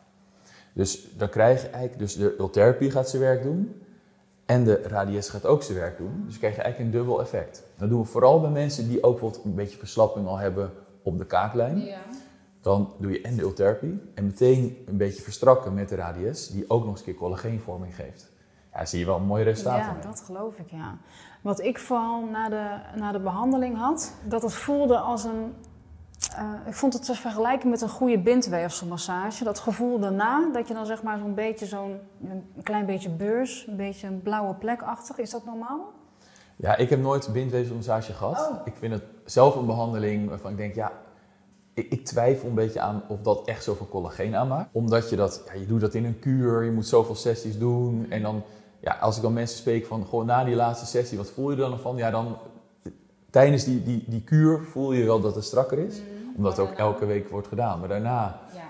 Dus 0.72 1.08
dan 1.16 1.28
krijg 1.28 1.62
je 1.62 1.68
eigenlijk, 1.68 1.98
dus 1.98 2.16
de 2.16 2.34
ultherapy 2.38 2.90
gaat 2.90 3.08
zijn 3.08 3.22
werk 3.22 3.42
doen 3.42 3.82
en 4.46 4.64
de 4.64 4.82
radiesse 4.82 5.30
gaat 5.30 5.46
ook 5.46 5.62
zijn 5.62 5.78
werk 5.78 5.98
doen. 5.98 6.22
Dus 6.24 6.32
je 6.32 6.38
krijgt 6.38 6.58
eigenlijk 6.58 6.92
een 6.92 6.98
dubbel 6.98 7.20
effect. 7.20 7.62
Dat 7.78 7.88
doen 7.88 8.00
we 8.00 8.06
vooral 8.06 8.40
bij 8.40 8.50
mensen 8.50 8.88
die 8.88 9.02
ook 9.02 9.12
bijvoorbeeld 9.12 9.44
een 9.44 9.54
beetje 9.54 9.78
verslapping 9.78 10.26
al 10.26 10.36
hebben 10.36 10.70
op 11.02 11.18
de 11.18 11.26
kaaklijn. 11.26 11.78
Ja. 11.78 11.98
Dan 12.60 12.94
doe 12.98 13.10
je 13.10 13.20
en 13.20 13.36
de 13.36 13.42
ultherapy 13.42 13.94
en 14.14 14.26
meteen 14.26 14.76
een 14.86 14.96
beetje 14.96 15.22
verstrakken 15.22 15.74
met 15.74 15.88
de 15.88 15.94
radius, 15.94 16.48
die 16.48 16.70
ook 16.70 16.80
nog 16.80 16.90
eens 16.90 16.98
een 16.98 17.04
keer 17.04 17.14
collageenvorming 17.14 17.94
geeft. 17.94 18.30
Ja, 18.72 18.84
zie 18.84 18.98
je 18.98 19.04
wel 19.04 19.20
mooie 19.20 19.44
resultaten. 19.44 19.86
Ja, 19.86 19.92
mee. 19.92 20.02
dat 20.02 20.20
geloof 20.20 20.58
ik, 20.58 20.70
ja. 20.70 20.98
Wat 21.42 21.60
ik 21.60 21.78
vooral 21.78 22.24
na 22.24 22.48
de, 22.48 22.98
na 22.98 23.12
de 23.12 23.20
behandeling 23.20 23.76
had, 23.76 24.14
dat 24.24 24.42
het 24.42 24.54
voelde 24.54 24.98
als 24.98 25.24
een... 25.24 25.54
eh, 26.34 26.44
ik 26.66 26.74
vond 26.74 26.92
het 26.92 27.04
te 27.04 27.14
vergelijken 27.14 27.70
met 27.70 27.80
een 27.80 27.88
goede 27.88 28.18
bindweefselmassage. 28.18 29.44
Dat 29.44 29.58
gevoel 29.58 29.98
daarna, 29.98 30.50
dat 30.52 30.68
je 30.68 30.74
dan 30.74 30.86
zeg 30.86 31.02
maar 31.02 31.18
zo'n 31.18 31.34
beetje 31.34 31.66
zo'n... 31.66 31.98
een 32.28 32.62
klein 32.62 32.86
beetje 32.86 33.10
beurs, 33.10 33.66
een 33.68 33.76
beetje 33.76 34.06
een 34.06 34.22
blauwe 34.22 34.54
plekachtig. 34.54 35.18
Is 35.18 35.30
dat 35.30 35.44
normaal? 35.44 35.92
Ja, 36.56 36.76
ik 36.76 36.90
heb 36.90 37.00
nooit 37.00 37.32
bindweefselmassage 37.32 38.12
gehad. 38.12 38.50
Oh. 38.50 38.56
Ik 38.64 38.74
vind 38.76 38.92
het 38.92 39.02
zelf 39.24 39.56
een 39.56 39.66
behandeling 39.66 40.28
waarvan 40.28 40.50
ik 40.50 40.56
denk, 40.56 40.74
ja, 40.74 40.92
ik, 41.74 41.90
ik 41.90 42.04
twijfel 42.04 42.48
een 42.48 42.54
beetje 42.54 42.80
aan 42.80 43.02
of 43.08 43.22
dat 43.22 43.46
echt 43.46 43.64
zoveel 43.64 43.88
collageen 43.88 44.36
aanmaakt. 44.36 44.68
Omdat 44.72 45.10
je 45.10 45.16
dat, 45.16 45.42
ja, 45.46 45.52
je 45.52 45.66
doet 45.66 45.80
dat 45.80 45.94
in 45.94 46.04
een 46.04 46.18
kuur, 46.18 46.64
je 46.64 46.70
moet 46.70 46.86
zoveel 46.86 47.14
sessies 47.14 47.58
doen. 47.58 48.06
En 48.10 48.22
dan, 48.22 48.42
ja, 48.80 48.96
als 49.00 49.16
ik 49.16 49.22
dan 49.22 49.32
mensen 49.32 49.58
spreek 49.58 49.86
van, 49.86 50.06
gewoon 50.06 50.26
na 50.26 50.44
die 50.44 50.54
laatste 50.54 50.86
sessie, 50.86 51.18
wat 51.18 51.30
voel 51.30 51.50
je 51.50 51.62
er 51.62 51.68
dan 51.68 51.78
van? 51.78 51.96
Ja, 51.96 52.10
dan 52.10 52.36
tijdens 53.30 53.64
die, 53.64 53.82
die, 53.82 54.04
die 54.06 54.22
kuur 54.22 54.60
voel 54.62 54.92
je 54.92 55.04
wel 55.04 55.20
dat 55.20 55.34
het 55.34 55.44
strakker 55.44 55.78
is. 55.78 56.00
Omdat 56.36 56.56
het 56.56 56.66
ook 56.68 56.74
elke 56.76 57.06
week 57.06 57.28
wordt 57.28 57.48
gedaan. 57.48 57.78
Maar 57.80 57.88
daarna 57.88 58.40
Ja, 58.54 58.60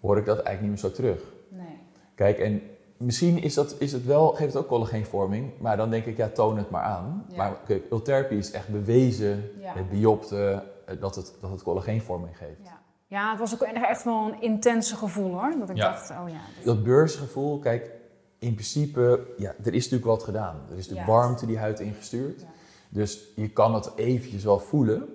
hoor 0.00 0.18
ik 0.18 0.24
dat 0.24 0.36
eigenlijk 0.38 0.60
niet 0.74 0.82
meer 0.82 0.90
zo 0.90 0.96
terug. 0.96 1.22
nee. 1.48 1.78
Kijk, 2.14 2.38
en 2.38 2.62
misschien 2.96 3.42
is, 3.42 3.54
dat, 3.54 3.74
is 3.78 3.92
het 3.92 4.04
wel, 4.04 4.28
geeft 4.28 4.52
het 4.52 4.62
ook 4.62 4.68
collageenvorming, 4.68 5.52
maar 5.58 5.76
dan 5.76 5.90
denk 5.90 6.04
ik, 6.04 6.16
ja, 6.16 6.28
toon 6.28 6.56
het 6.56 6.70
maar 6.70 6.82
aan. 6.82 7.24
Ja. 7.28 7.36
Maar 7.36 7.56
kijk, 7.66 7.84
ultherapy 7.90 8.34
is 8.34 8.50
echt 8.50 8.68
bewezen, 8.68 9.50
Ja. 9.60 9.74
met 9.74 9.90
biopten, 9.90 10.62
eh, 10.86 10.96
dat 11.00 11.14
het, 11.14 11.34
dat 11.40 11.50
het 11.50 11.62
collageenvorming 11.62 12.36
geeft. 12.36 12.60
Ja. 12.64 12.78
ja, 13.06 13.30
het 13.30 13.38
was 13.38 13.54
ook 13.54 13.60
echt 13.62 14.04
wel 14.04 14.26
een 14.32 14.40
intense 14.42 14.96
gevoel 14.96 15.32
hoor. 15.32 15.54
Dat 15.58 15.70
ik 15.70 15.76
Ja. 15.76 15.90
dacht, 15.90 16.10
oh 16.10 16.28
ja. 16.28 16.40
dit- 16.56 16.64
Dat 16.64 16.82
beursgevoel, 16.82 17.58
kijk, 17.58 17.90
in 18.38 18.54
principe, 18.54 19.26
ja, 19.36 19.54
er 19.64 19.74
is 19.74 19.82
natuurlijk 19.84 20.04
wat 20.10 20.22
gedaan. 20.22 20.56
Er 20.70 20.76
is 20.76 20.88
natuurlijk 20.88 21.06
Ja. 21.08 21.14
warmte 21.14 21.46
die 21.46 21.58
huid 21.58 21.80
ingestuurd. 21.80 22.44
Dus 22.90 23.32
je 23.36 23.48
kan 23.48 23.74
het 23.74 23.92
eventjes 23.96 24.44
wel 24.44 24.58
voelen. 24.58 25.08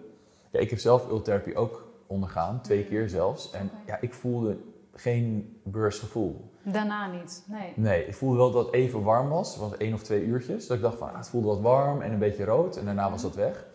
Ja, 0.51 0.59
ik 0.59 0.69
heb 0.69 0.79
zelf 0.79 1.09
ultherapy 1.09 1.53
ook 1.53 1.87
ondergaan, 2.07 2.61
twee 2.61 2.85
keer 2.85 3.09
zelfs. 3.09 3.51
En 3.51 3.71
ja, 3.85 3.97
ik 4.01 4.13
voelde 4.13 4.57
geen 4.93 5.59
beursgevoel. 5.63 6.49
Daarna 6.63 7.11
niet, 7.11 7.43
nee. 7.47 7.73
Nee, 7.75 8.07
ik 8.07 8.15
voelde 8.15 8.37
wel 8.37 8.51
dat 8.51 8.65
het 8.65 8.75
even 8.75 9.03
warm 9.03 9.29
was. 9.29 9.57
Was 9.57 9.77
één 9.77 9.93
of 9.93 10.03
twee 10.03 10.23
uurtjes. 10.23 10.67
Dat 10.67 10.77
ik 10.77 10.83
dacht 10.83 10.97
van, 10.97 11.09
ah, 11.09 11.17
het 11.17 11.29
voelde 11.29 11.47
wat 11.47 11.59
warm 11.59 12.01
en 12.01 12.11
een 12.11 12.19
beetje 12.19 12.45
rood. 12.45 12.77
En 12.77 12.85
daarna 12.85 13.11
was 13.11 13.21
dat 13.21 13.35
weg. 13.35 13.65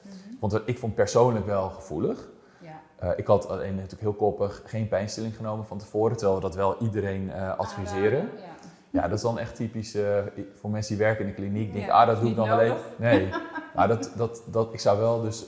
Want 0.40 0.60
ik 0.64 0.78
vond 0.78 0.94
persoonlijk 0.94 1.46
wel 1.46 1.70
gevoelig. 1.70 2.28
Ja. 2.58 2.80
Eh, 2.96 3.10
ik 3.16 3.26
had 3.26 3.48
alleen 3.48 3.74
natuurlijk 3.74 4.00
heel 4.00 4.12
koppig 4.12 4.62
geen 4.64 4.88
pijnstilling 4.88 5.36
genomen 5.36 5.66
van 5.66 5.78
tevoren. 5.78 6.16
Terwijl 6.16 6.36
we 6.36 6.42
dat 6.42 6.54
wel 6.54 6.76
iedereen 6.80 7.32
eh, 7.32 7.58
adviseren. 7.58 8.30
Ja. 8.36 8.50
Ja, 8.92 9.02
dat 9.02 9.12
is 9.12 9.22
dan 9.22 9.38
echt 9.38 9.56
typisch 9.56 9.94
eh, 9.94 10.18
voor 10.54 10.70
mensen 10.70 10.96
die 10.96 11.04
werken 11.04 11.24
in 11.24 11.30
de 11.30 11.36
kliniek. 11.36 11.74
Ja, 11.74 12.00
ah, 12.00 12.06
dat 12.06 12.20
doe 12.20 12.30
ik 12.30 12.36
dan 12.36 12.48
wel 12.48 12.60
even. 12.60 12.76
Nee, 12.96 13.28
maar 13.74 13.88
dat, 13.88 14.12
dat, 14.16 14.42
dat, 14.46 14.72
ik 14.72 14.80
zou 14.80 14.98
wel 14.98 15.20
dus 15.22 15.46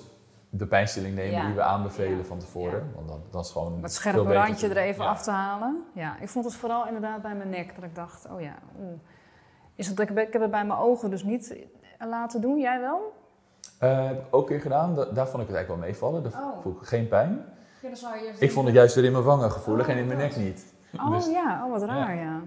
de 0.51 0.67
pijnstilling 0.67 1.15
nemen 1.15 1.33
Ja. 1.33 1.47
die 1.47 1.55
we 1.55 1.63
aanbevelen 1.63 2.17
Ja. 2.19 2.25
van 2.25 2.39
tevoren. 2.39 2.93
Want 2.95 3.09
dan, 3.09 3.21
dan 3.31 3.41
is 3.41 3.51
gewoon 3.51 3.83
Het 3.83 3.93
scherpe 3.93 4.33
randje 4.33 4.69
er 4.69 4.77
even 4.77 5.05
Ja. 5.05 5.11
af 5.11 5.23
te 5.23 5.31
halen. 5.31 5.85
Ja, 5.95 6.17
ik 6.21 6.29
vond 6.29 6.45
het 6.45 6.55
vooral 6.55 6.87
inderdaad 6.87 7.23
bij 7.23 7.35
mijn 7.35 7.49
nek. 7.49 7.75
Dat 7.75 7.85
ik 7.85 7.95
dacht, 7.95 8.27
oh 8.31 8.41
ja, 8.41 8.55
oeh. 8.81 8.93
Is 9.75 9.87
het, 9.87 9.99
ik, 9.99 10.09
heb- 10.09 10.19
ik 10.19 10.33
heb 10.33 10.43
het 10.43 10.51
bij 10.51 10.65
mijn 10.65 10.79
ogen 10.79 11.11
dus 11.11 11.23
niet 11.23 11.57
laten 12.09 12.41
doen. 12.41 12.59
Jij 12.59 12.81
wel? 12.81 13.13
Eh, 13.79 14.05
heb 14.07 14.19
ik 14.19 14.25
ook 14.31 14.41
een 14.43 14.47
keer 14.49 14.61
gedaan. 14.61 14.95
Da- 14.95 15.05
daar 15.05 15.29
vond 15.29 15.43
ik 15.43 15.49
het 15.49 15.57
eigenlijk 15.57 15.69
wel 15.69 15.77
meevallen. 15.77 16.23
Daar 16.23 16.33
Oh. 16.43 16.61
voel 16.61 16.73
ik 16.81 16.87
geen 16.87 17.09
pijn. 17.09 17.45
Ja, 17.83 17.89
dan 17.89 17.97
zou 17.97 18.17
je 18.17 18.33
Ik 18.39 18.53
vond 18.53 18.67
het 18.67 18.75
juist 18.75 18.95
weer 18.95 19.05
in 19.05 19.13
mijn 19.13 19.25
wangen 19.25 19.51
gevoelig 19.51 19.89
en 19.89 19.97
in 19.97 20.07
mijn 20.07 20.19
nek 20.19 20.37
niet. 20.37 20.75
Oh 20.95 21.11
Dus, 21.11 21.27
ja, 21.27 21.63
oh 21.65 21.71
wat 21.71 21.83
raar 21.83 22.17
ja. 22.17 22.41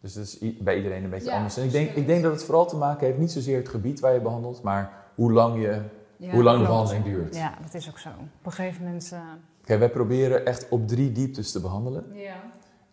Dus 0.00 0.14
dat 0.14 0.24
is 0.24 0.38
bij 0.58 0.76
iedereen 0.76 1.04
een 1.04 1.10
beetje 1.10 1.30
Ja, 1.30 1.36
anders. 1.36 1.56
En 1.56 1.64
ik 1.64 1.70
denk, 1.72 1.90
ik 1.90 2.06
denk 2.06 2.22
dat 2.22 2.32
het 2.32 2.44
vooral 2.44 2.66
te 2.66 2.76
maken 2.76 3.06
heeft, 3.06 3.18
niet 3.18 3.32
zozeer 3.32 3.56
het 3.56 3.68
gebied 3.68 4.00
waar 4.00 4.12
je 4.14 4.20
behandelt, 4.20 4.62
maar 4.62 4.92
hoe 5.14 5.32
lang, 5.32 5.60
je, 5.62 5.80
Ja, 6.16 6.32
hoe 6.32 6.42
lang 6.42 6.58
de 6.60 6.66
behandeling 6.66 7.04
duurt. 7.04 7.36
Ja, 7.36 7.54
dat 7.62 7.74
is 7.74 7.88
ook 7.88 7.98
zo. 7.98 8.08
Op 8.08 8.46
een 8.46 8.52
gegeven 8.52 8.84
moment... 8.84 9.10
eh, 9.12 9.20
Kijk, 9.64 9.78
wij 9.78 9.90
proberen 9.90 10.46
echt 10.46 10.68
op 10.68 10.88
drie 10.88 11.12
dieptes 11.12 11.52
te 11.52 11.60
behandelen. 11.60 12.04
ja. 12.12 12.34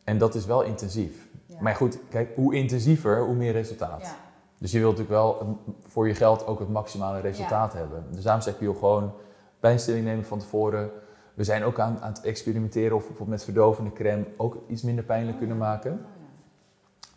En 0.04 0.18
dat 0.18 0.36
is 0.36 0.46
wel 0.46 0.62
intensief. 0.62 1.28
Ja. 1.46 1.58
Maar 1.62 1.76
goed, 1.76 1.98
kijk, 2.10 2.36
hoe 2.36 2.56
intensiever, 2.56 3.26
hoe 3.26 3.36
meer 3.36 3.52
resultaat. 3.52 4.02
Ja. 4.02 4.16
Dus 4.58 4.72
je 4.72 4.80
wilt 4.80 4.98
natuurlijk 4.98 5.22
wel 5.22 5.60
voor 5.88 6.08
je 6.08 6.16
geld 6.16 6.46
ook 6.48 6.60
het 6.60 6.70
maximale 6.70 7.20
resultaat 7.20 7.74
hebben. 7.74 8.04
Dus 8.12 8.24
daarom 8.24 8.42
zeg 8.42 8.54
ik, 8.54 8.60
joh, 8.60 8.78
gewoon 8.80 9.12
pijnstilling 9.60 10.06
nemen 10.06 10.26
van 10.26 10.40
tevoren. 10.40 10.90
We 11.34 11.44
zijn 11.44 11.64
ook 11.64 11.80
aan, 11.80 11.98
aan 12.02 12.12
het 12.14 12.22
experimenteren 12.22 12.96
of 12.96 13.02
we 13.02 13.08
bijvoorbeeld 13.08 13.38
met 13.38 13.44
verdovende 13.56 13.92
crème 13.94 14.26
ook 14.38 14.58
iets 14.68 14.82
minder 14.82 15.04
pijnlijk 15.04 15.38
kunnen 15.38 15.58
maken. 15.58 16.06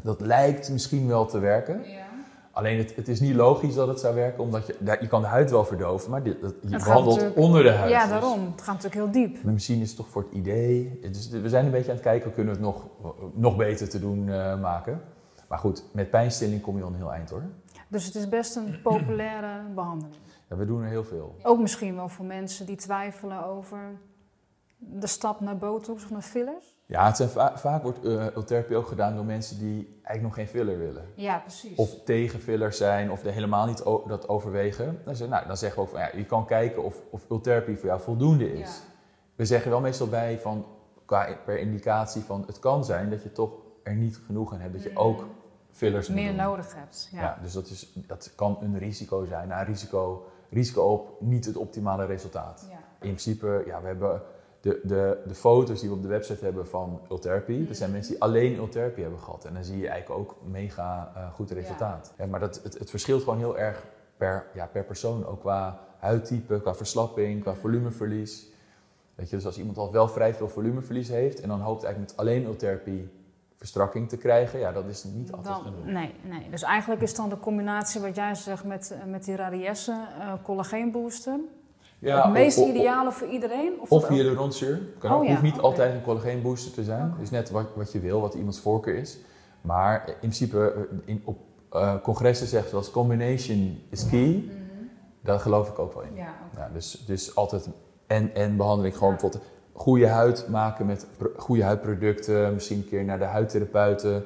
Dat 0.03 0.21
lijkt 0.21 0.71
misschien 0.71 1.07
wel 1.09 1.27
te 1.27 1.39
werken. 1.39 1.89
Ja. 1.91 2.05
Alleen 2.53 2.79
het, 2.79 2.97
het 2.97 3.09
is 3.09 3.21
niet 3.21 3.35
logisch 3.35 3.75
dat 3.75 3.89
het 3.89 4.01
zou 4.01 4.15
werken, 4.15 4.43
omdat 4.43 4.67
je, 4.67 4.77
daar- 4.79 5.03
je 5.03 5.09
kan 5.09 5.21
de 5.21 5.27
huid 5.27 5.51
wel 5.51 5.65
verdoven, 5.65 6.11
maar 6.11 6.23
dit, 6.23 6.41
dat, 6.41 6.55
je 6.61 6.69
behandelt 6.77 7.35
onder 7.35 7.63
de 7.63 7.71
huid. 7.71 7.91
Ja, 7.91 8.01
Dus- 8.01 8.11
daarom. 8.11 8.45
Het 8.51 8.63
gaat 8.63 8.83
natuurlijk 8.83 8.95
heel 8.95 9.11
diep. 9.11 9.45
maar 9.45 9.53
misschien 9.53 9.81
is 9.81 9.89
het 9.89 9.97
toch 9.97 10.09
voor 10.09 10.23
het 10.23 10.33
idee. 10.33 10.99
Dus 11.03 11.29
we 11.29 11.49
zijn 11.49 11.65
een 11.65 11.71
beetje 11.71 11.89
aan 11.89 11.95
het 11.97 12.05
kijken, 12.05 12.33
kunnen 12.33 12.55
we 12.55 12.67
het 12.67 12.69
nog, 12.69 12.87
nog 13.35 13.57
beter 13.57 13.89
te 13.89 14.01
doen 14.01 14.29
eh, 14.29 14.61
maken. 14.61 15.01
Maar 15.49 15.59
goed, 15.59 15.85
met 15.93 16.11
pijnstilling 16.11 16.61
kom 16.63 16.77
je 16.77 16.83
al 16.83 16.89
een 16.89 16.95
heel 16.95 17.13
eind 17.13 17.31
hoor. 17.31 17.43
Dus 17.89 18.05
het 18.05 18.15
is 18.15 18.29
best 18.29 18.57
een 18.57 18.81
populaire 18.83 19.63
behandeling. 19.75 20.17
Ja, 20.49 20.57
we 20.57 20.67
doen 20.67 20.83
er 20.83 20.89
heel 20.89 21.05
veel. 21.05 21.37
Ook 21.43 21.59
misschien 21.59 21.95
wel 21.97 22.09
voor 22.09 22.25
mensen 22.25 22.67
die 22.67 22.77
twijfelen 22.77 23.45
over 23.47 23.79
de 24.79 25.07
stap 25.07 25.41
naar 25.41 25.57
botox 25.57 26.05
of 26.05 26.11
naar 26.11 26.23
fillers. 26.23 26.76
Ja, 26.89 27.07
het 27.07 27.17
zijn 27.17 27.29
va- 27.29 27.59
vaak 27.59 27.83
wordt 27.83 28.05
uh, 28.05 28.27
ultherapie 28.35 28.77
ook 28.77 28.87
gedaan 28.87 29.15
door 29.15 29.25
mensen 29.25 29.59
die 29.59 29.87
eigenlijk 30.03 30.23
nog 30.23 30.35
geen 30.35 30.49
filler 30.49 30.79
willen. 30.79 31.05
Ja, 31.15 31.39
precies. 31.39 31.77
Of 31.79 32.03
tegen 32.05 32.41
fillers 32.41 32.77
zijn, 32.77 33.11
of 33.11 33.25
er 33.25 33.33
helemaal 33.33 33.67
niet 33.67 33.83
dat 34.07 34.29
overwegen. 34.29 34.99
Dan, 35.05 35.17
zeg, 35.17 35.29
nou, 35.29 35.47
dan 35.47 35.57
zeggen 35.57 35.79
we 35.79 35.85
ook 35.89 35.93
van, 35.95 36.01
ja, 36.01 36.11
je 36.15 36.25
kan 36.25 36.47
kijken 36.47 36.85
of, 36.85 37.03
of 37.11 37.27
ultherapie 37.31 37.77
voor 37.77 37.89
jou 37.89 38.01
voldoende 38.01 38.53
is. 38.53 38.69
Ja. 38.69 38.93
We 39.35 39.45
zeggen 39.45 39.71
wel 39.71 39.81
meestal 39.81 40.07
bij 40.09 40.39
van, 40.39 40.67
qua, 41.05 41.37
per 41.45 41.59
indicatie 41.59 42.23
van, 42.23 42.45
het 42.47 42.59
kan 42.59 42.85
zijn 42.85 43.11
dat 43.11 43.23
je 43.23 43.33
toch 43.33 43.51
er 43.83 43.95
niet 43.95 44.17
genoeg 44.27 44.53
aan 44.53 44.61
hebt. 44.61 44.73
Dat 44.73 44.83
je 44.83 44.89
Mhm. 44.91 44.99
ook 44.99 45.25
fillers 45.71 46.09
meer 46.09 46.27
doen. 46.29 46.37
nodig 46.37 46.75
hebt. 46.75 47.09
Ja. 47.13 47.21
Ja. 47.21 47.39
dus 47.43 47.53
dat, 47.53 47.67
is, 47.69 47.93
dat 48.07 48.33
kan 48.35 48.59
een 48.61 48.79
risico 48.79 49.25
zijn. 49.25 49.49
Nou, 49.49 49.65
risico, 49.67 50.27
risico 50.51 50.83
op 50.83 51.21
niet 51.21 51.45
het 51.45 51.57
optimale 51.57 52.05
resultaat. 52.07 52.67
Ja. 52.71 52.77
In 52.77 52.83
principe, 52.99 53.63
ja, 53.67 53.81
we 53.81 53.87
hebben 53.87 54.23
de, 54.67 54.81
de, 54.83 55.19
de 55.27 55.35
foto's 55.35 55.81
die 55.81 55.89
we 55.89 55.95
op 55.95 56.03
de 56.03 56.09
website 56.09 56.45
hebben 56.45 56.67
van 56.67 57.01
Ultherapy. 57.11 57.67
Dat 57.67 57.77
zijn 57.77 57.91
mensen 57.91 58.13
die 58.13 58.23
alleen 58.23 58.57
Ultherapy 58.57 59.01
hebben 59.01 59.19
gehad. 59.19 59.45
En 59.45 59.55
dan 59.55 59.65
zie 59.65 59.79
je 59.79 59.89
eigenlijk 59.89 60.21
ook 60.21 60.37
mega 60.45 61.13
eh, 61.15 61.33
goed 61.33 61.51
resultaat. 61.51 62.15
Ja, 62.19 62.27
maar 62.27 62.41
dat, 62.41 62.61
het, 62.63 62.79
het 62.79 62.91
verschilt 62.91 63.23
gewoon 63.23 63.39
heel 63.39 63.59
erg 63.59 63.87
per, 64.17 64.47
ja, 64.55 64.67
per 64.67 64.85
persoon. 64.85 65.27
Ook 65.27 65.41
qua 65.41 65.81
huidtype, 65.99 66.61
qua 66.61 66.75
verslapping, 66.75 67.43
qua 67.43 67.55
volumeverlies. 67.55 68.47
Weet 69.15 69.31
je, 69.31 69.37
dus 69.37 69.47
als 69.47 69.59
iemand 69.59 69.79
al 69.79 69.93
wel 69.93 70.09
vrij 70.09 70.35
veel 70.35 70.49
volumeverlies 70.49 71.09
heeft... 71.09 71.41
en 71.41 71.49
dan 71.49 71.61
hoopt 71.61 71.85
eigenlijk 71.85 72.13
met 72.13 72.21
alleen 72.27 72.45
Ultherapy 72.45 73.09
verstrakking 73.55 74.09
te 74.09 74.17
krijgen... 74.17 74.59
ja, 74.59 74.73
dat 74.73 74.85
is 74.87 75.05
niet 75.05 75.33
altijd 75.33 75.55
Dan, 75.55 75.65
genoeg. 75.65 75.85
nee, 75.85 76.15
nee, 76.23 76.51
dus 76.51 76.63
eigenlijk 76.63 77.03
is 77.03 77.15
dan 77.15 77.29
de 77.29 77.39
combinatie 77.39 78.01
wat 78.01 78.17
jij 78.17 78.35
zegt 78.35 78.65
met, 78.65 78.91
eh, 78.91 79.05
met 79.11 79.25
die 79.25 79.37
radiesse, 79.37 80.07
eh 80.19 80.33
collageenbooster. 80.43 81.39
Ja, 81.99 82.23
het 82.23 82.33
meest 82.33 82.59
of- 82.59 82.65
of- 82.65 82.71
ideale 82.71 83.13
voor 83.13 83.29
iedereen? 83.29 83.73
Of, 83.81 83.91
Of 83.91 84.01
dat 84.01 84.11
ook- 84.11 84.17
hyaluronzuur. 84.17 84.81
Kan 84.99 85.11
Oh 85.11 85.17
ook, 85.17 85.23
ja, 85.25 85.31
hoeft 85.31 85.43
niet 85.43 85.59
altijd 85.59 85.95
een 85.95 86.03
collageenbooster 86.03 86.73
te 86.73 86.85
zijn. 86.85 87.07
Oké. 87.09 87.21
Dus 87.21 87.31
net 87.31 87.51
wat, 87.51 87.67
wat 87.75 87.93
je 87.93 88.01
wil, 88.01 88.21
wat 88.21 88.35
iemands 88.35 88.61
voorkeur 88.61 88.95
is. 88.95 89.19
Maar 89.61 90.09
in 90.09 90.15
principe, 90.19 90.89
in, 91.05 91.23
op 91.25 91.39
eh, 91.71 91.95
congressen 92.03 92.47
zegt 92.47 92.69
zoals 92.69 92.91
combination 92.91 93.79
is 93.91 94.09
key. 94.09 94.45
Mhm. 94.47 94.55
Daar 95.23 95.41
geloof 95.41 95.69
ik 95.69 95.79
ook 95.79 95.95
wel 95.95 96.03
in. 96.03 96.15
Ja, 96.15 96.71
dus, 96.73 97.03
dus 97.07 97.35
altijd 97.37 97.69
en, 98.07 98.35
en 98.35 98.57
behandeling. 98.57 98.97
Gewoon 98.97 99.13
bijvoorbeeld 99.13 99.43
goede 99.73 100.09
huid 100.09 100.49
maken 100.49 100.87
met 100.87 101.07
goede 101.37 101.63
huidproducten. 101.65 102.55
Misschien 102.55 102.77
een 102.79 102.89
keer 102.89 103.05
naar 103.05 103.19
de 103.19 103.25
huidtherapeuten. 103.25 104.25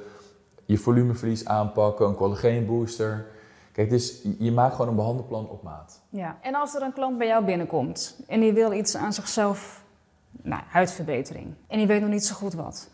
Je 0.65 0.79
volumeverlies 0.79 1.45
aanpakken, 1.47 2.07
een 2.07 2.15
collageenbooster. 2.15 3.27
Kijk, 3.73 3.91
dus 3.91 4.23
je- 4.39 4.53
maakt 4.53 4.73
gewoon 4.75 4.89
een 4.91 4.97
behandelplan 4.97 5.49
op 5.49 5.63
maat. 5.63 6.01
Ja. 6.09 6.39
En 6.43 6.55
als 6.55 6.75
er 6.75 6.83
een 6.83 6.93
klant 6.93 7.19
bij 7.19 7.27
jou 7.27 7.45
binnenkomt 7.45 8.21
en 8.29 8.41
die 8.41 8.53
wil 8.53 8.73
iets 8.73 8.97
aan 8.97 9.13
zichzelf, 9.13 9.85
nou, 10.43 10.63
huidverbetering, 10.69 11.55
en 11.67 11.79
die 11.79 11.87
weet 11.87 12.01
nog 12.01 12.11
niet 12.11 12.25
zo 12.25 12.35
goed 12.35 12.55
wat. 12.55 12.89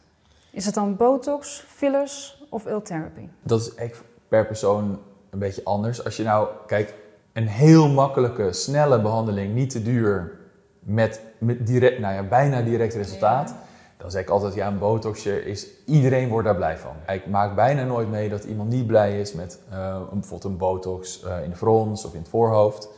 Is 0.50 0.64
het 0.66 0.74
dan 0.74 0.96
botox, 0.96 1.64
fillers 1.68 2.44
of 2.50 2.66
ultherapy? 2.66 3.28
Dat 3.42 3.60
is 3.60 3.74
echt 3.74 4.02
per 4.28 4.46
persoon 4.46 4.98
een 5.30 5.38
beetje 5.38 5.64
anders. 5.64 6.04
Als 6.04 6.16
je 6.16 6.22
nou, 6.22 6.48
kijk, 6.66 6.94
een 7.32 7.46
heel 7.48 7.88
makkelijke, 7.88 8.52
snelle 8.52 9.00
behandeling, 9.00 9.54
niet 9.54 9.70
te 9.70 9.82
duur, 9.82 10.38
met, 10.80 11.20
met 11.38 11.66
direct, 11.66 11.98
nou 11.98 12.14
ja, 12.14 12.22
bijna 12.22 12.62
direct 12.62 12.94
resultaat. 12.94 13.54
Dan 13.96 14.10
zeg 14.10 14.22
ik 14.22 14.28
altijd, 14.28 14.54
ja, 14.54 14.66
een 14.68 14.78
botoxje 14.78 15.44
is, 15.44 15.66
iedereen 15.84 16.28
wordt 16.28 16.46
daar 16.46 16.56
blij 16.56 16.78
van. 16.78 17.14
Ik 17.14 17.26
maak 17.26 17.54
bijna 17.54 17.84
nooit 17.84 18.10
mee 18.10 18.28
dat 18.28 18.44
iemand 18.44 18.68
niet 18.68 18.86
blij 18.86 19.20
is 19.20 19.32
met 19.32 19.58
eh, 19.70 20.00
een, 20.10 20.20
bijvoorbeeld 20.20 20.52
een 20.52 20.58
botox 20.58 21.22
eh, 21.22 21.42
in 21.42 21.50
de 21.50 21.56
frons 21.56 22.04
of 22.04 22.12
in 22.12 22.18
het 22.18 22.28
voorhoofd. 22.28 22.88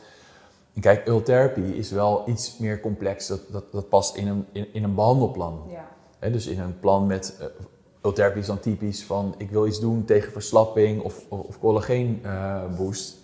En 0.73 0.81
kijk, 0.81 1.07
ultherapy 1.07 1.61
is 1.61 1.91
wel 1.91 2.23
iets 2.25 2.57
meer 2.57 2.79
complex. 2.79 3.27
Dat, 3.27 3.41
dat, 3.51 3.71
dat 3.71 3.89
past 3.89 4.15
in 4.15 4.27
een, 4.27 4.45
in, 4.51 4.73
in 4.73 4.83
een 4.83 4.95
behandelplan. 4.95 5.61
Ja. 5.69 6.29
Dus 6.29 6.47
in 6.47 6.59
een 6.59 6.79
plan 6.79 7.07
met 7.07 7.37
uh, 7.39 7.45
ultherapy 8.01 8.39
is 8.39 8.45
dan 8.45 8.59
typisch 8.59 9.03
van 9.03 9.35
ik 9.37 9.49
wil 9.49 9.67
iets 9.67 9.79
doen 9.79 10.05
tegen 10.05 10.31
verslapping 10.31 11.01
of, 11.01 11.25
of, 11.29 11.39
of 11.39 11.59
collageen 11.59 12.19
eh, 12.23 12.61
boost. 12.77 13.17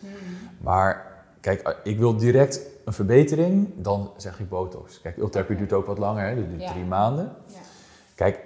Maar 0.61 1.23
kijk, 1.41 1.77
ik 1.83 1.97
wil 1.97 2.15
direct 2.15 2.61
een 2.85 2.93
verbetering, 2.93 3.73
dan 3.75 4.11
zeg 4.17 4.39
ik 4.39 4.49
botox. 4.49 5.01
Kijk, 5.01 5.17
ultherapy 5.17 5.51
Oké. 5.51 5.59
duurt 5.59 5.73
ook 5.73 5.85
wat 5.85 5.97
langer, 5.97 6.27
hè, 6.27 6.35
dat 6.35 6.49
duurt 6.49 6.61
Ja. 6.61 6.71
drie 6.71 6.85
maanden. 6.85 7.31
Ja. 7.45 7.59
Kijk, 8.15 8.39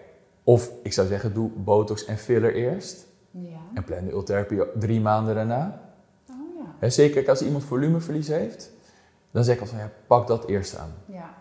of 0.44 0.72
ik 0.84 0.94
zou 0.94 1.08
zeggen 1.08 1.34
doe 1.34 1.50
botox 1.50 2.06
en 2.06 2.18
filler 2.18 2.54
eerst 2.54 3.08
Ja. 3.32 3.58
en 3.74 3.84
plan 3.84 4.06
de 4.06 4.12
ultherapy 4.12 4.58
drie 4.76 5.02
maanden 5.02 5.36
daarna. 5.36 5.82
Oh 6.30 6.36
ja. 6.82 6.90
Zeker 6.90 7.30
als 7.30 7.42
iemand 7.42 7.64
volumeverlies 7.64 8.28
heeft, 8.28 8.72
dan 9.32 9.44
zeg 9.44 9.56
ik 9.56 9.62
altijd 9.62 9.80
van 9.82 9.90
ja, 9.90 9.94
pak 10.08 10.28
dat 10.28 10.46
eerst 10.46 10.78
aan. 10.78 10.94
Ja. 11.06 11.34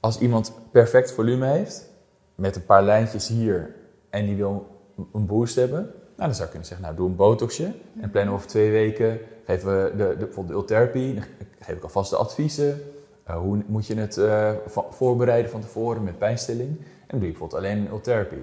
Als 0.00 0.18
iemand 0.18 0.52
perfect 0.70 1.12
volume 1.12 1.46
heeft, 1.46 1.88
met 2.34 2.56
een 2.56 2.64
paar 2.64 2.82
lijntjes 2.82 3.28
hier 3.28 3.74
en 4.10 4.26
die 4.26 4.36
wil 4.36 4.66
een 5.12 5.26
boost 5.26 5.54
hebben, 5.56 5.80
nou, 6.16 6.28
dan 6.28 6.34
zou 6.34 6.44
ik 6.44 6.50
kunnen 6.50 6.68
zeggen, 6.68 6.86
nou 6.86 6.96
doe 6.96 7.08
een 7.08 7.16
botoxje 7.16 7.72
en 8.00 8.10
plan 8.10 8.28
over 8.28 8.46
twee 8.46 8.70
weken 8.70 9.18
geven 9.44 9.68
we 9.84 9.96
de, 9.96 10.16
de, 10.18 10.24
bijvoorbeeld 10.24 10.68
de 10.68 10.74
dan 10.74 11.24
geef 11.64 11.76
ik 11.76 11.82
alvast 11.82 12.10
de 12.10 12.16
adviezen. 12.16 12.82
Uh, 13.30 13.36
hoe 13.36 13.62
moet 13.66 13.86
je 13.86 13.94
het 13.94 14.16
uh, 14.16 14.50
va- 14.66 14.86
voorbereiden 14.90 15.50
van 15.50 15.60
tevoren 15.60 16.02
met 16.02 16.18
pijnstilling? 16.18 16.68
En 16.78 17.06
dan 17.06 17.18
doe 17.18 17.28
je 17.28 17.30
bijvoorbeeld 17.30 17.60
alleen 17.62 17.78
een 17.78 17.88
ultherapy. 17.90 18.36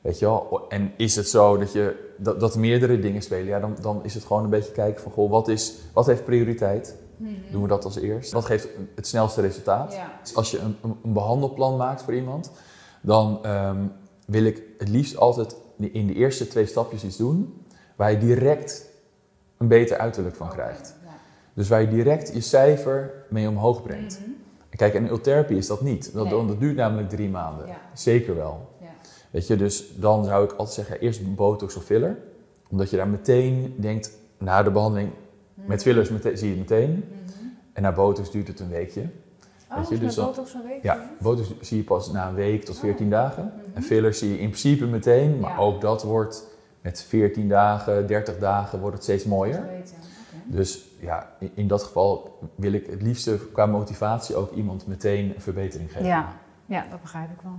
Weet 0.00 0.18
je 0.18 0.24
wel? 0.24 0.64
En 0.68 0.92
is 0.96 1.16
het 1.16 1.28
zo 1.28 1.56
dat, 1.56 1.72
je, 1.72 2.12
dat, 2.16 2.40
dat 2.40 2.56
meerdere 2.56 2.98
dingen 2.98 3.22
spelen, 3.22 3.46
ja, 3.46 3.60
dan, 3.60 3.76
dan 3.80 4.04
is 4.04 4.14
het 4.14 4.24
gewoon 4.24 4.44
een 4.44 4.50
beetje 4.50 4.72
kijken 4.72 5.02
van, 5.02 5.12
goh, 5.12 5.30
wat, 5.30 5.48
is, 5.48 5.74
wat 5.92 6.06
heeft 6.06 6.24
prioriteit? 6.24 6.96
Doen 7.50 7.62
we 7.62 7.68
dat 7.68 7.84
als 7.84 7.96
eerst? 7.96 8.32
Wat 8.32 8.44
geeft 8.44 8.68
het 8.94 9.06
snelste 9.06 9.40
resultaat? 9.40 9.92
Ja. 9.92 10.12
Dus 10.22 10.34
als 10.34 10.50
je 10.50 10.58
een, 10.58 10.76
een, 10.82 10.96
een 11.02 11.12
behandelplan 11.12 11.76
maakt 11.76 12.02
voor 12.02 12.14
iemand, 12.14 12.50
dan 13.00 13.44
ehm, 13.44 13.86
wil 14.26 14.44
ik 14.44 14.62
het 14.78 14.88
liefst 14.88 15.16
altijd 15.16 15.56
in 15.76 16.06
de 16.06 16.14
eerste 16.14 16.48
twee 16.48 16.66
stapjes 16.66 17.04
iets 17.04 17.16
doen 17.16 17.64
waar 17.96 18.10
je 18.10 18.18
direct 18.18 18.86
een 19.58 19.68
beter 19.68 19.98
uiterlijk 19.98 20.36
van 20.36 20.48
krijgt. 20.48 20.94
Dus 21.54 21.68
waar 21.68 21.80
je 21.80 21.88
direct 21.88 22.32
je 22.34 22.40
cijfer 22.40 23.10
mee 23.28 23.48
omhoog 23.48 23.82
brengt. 23.82 24.18
Mhm. 24.20 24.30
En 24.70 24.78
Kijk, 24.78 24.94
en 24.94 25.08
ultherapy 25.08 25.54
is 25.54 25.66
dat 25.66 25.80
niet. 25.80 26.12
Dat, 26.12 26.30
Nee. 26.30 26.46
dat 26.46 26.60
duurt 26.60 26.76
namelijk 26.76 27.08
drie 27.08 27.28
maanden. 27.28 27.66
Ja. 27.66 27.76
Zeker 27.94 28.34
wel. 28.34 28.68
Ja. 28.80 28.86
Weet 29.30 29.46
je, 29.46 29.56
dus 29.56 29.84
dan 29.96 30.24
zou 30.24 30.44
ik 30.44 30.50
altijd 30.50 30.70
zeggen, 30.76 31.00
eerst 31.00 31.34
botox 31.34 31.76
of 31.76 31.84
filler. 31.84 32.16
Omdat 32.70 32.90
je 32.90 32.96
daar 32.96 33.08
meteen 33.08 33.74
denkt, 33.78 34.10
na 34.38 34.62
de 34.62 34.70
behandeling 34.70 35.10
met 35.54 35.82
fillers 35.82 36.08
zie 36.08 36.48
je 36.48 36.48
het 36.48 36.58
meteen. 36.70 36.90
Mhm. 36.90 37.44
En 37.72 37.82
na 37.82 37.92
botox 37.92 38.30
duurt 38.30 38.48
het 38.48 38.60
een 38.60 38.68
weekje. 38.70 39.00
Oh, 39.70 39.78
Weet 39.78 39.88
je, 39.88 39.94
is 39.94 40.00
dus 40.00 40.06
met 40.08 40.14
dan- 40.16 40.26
botox 40.26 40.54
een 40.54 40.62
week? 40.66 40.82
Ja, 40.82 41.10
botox 41.20 41.48
zie 41.60 41.76
je 41.76 41.84
pas 41.84 42.10
na 42.12 42.28
een 42.28 42.34
week 42.34 42.64
tot 42.64 42.78
14 42.78 43.10
dagen. 43.10 43.44
Mhm. 43.56 43.76
En 43.76 43.82
fillers 43.82 44.18
zie 44.18 44.28
je 44.30 44.38
in 44.38 44.48
principe 44.48 44.86
meteen, 44.86 45.38
maar 45.40 45.50
Ja. 45.50 45.56
ook 45.58 45.80
dat 45.80 46.02
wordt 46.02 46.46
met 46.80 47.02
14 47.02 47.48
dagen, 47.48 48.06
30 48.06 48.38
dagen 48.38 48.78
wordt 48.80 48.94
het 48.94 49.04
steeds 49.04 49.24
mooier. 49.24 49.66
Weet. 49.66 49.94
Dus 50.44 50.90
ja, 51.02 51.32
in, 51.54 51.66
dat 51.66 51.82
geval 51.82 52.38
wil 52.54 52.72
ik 52.72 52.86
het 52.86 53.02
liefste 53.02 53.38
qua 53.52 53.66
motivatie 53.66 54.36
ook 54.36 54.52
iemand 54.52 54.86
meteen 54.86 55.34
een 55.34 55.40
verbetering 55.40 55.92
geven. 55.92 56.06
Ja. 56.06 56.32
ja, 56.66 56.86
dat 56.90 57.00
begrijp 57.00 57.30
ik 57.30 57.40
wel. 57.42 57.58